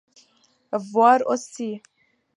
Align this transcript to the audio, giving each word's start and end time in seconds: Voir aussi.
Voir 0.91 1.21
aussi. 1.27 1.79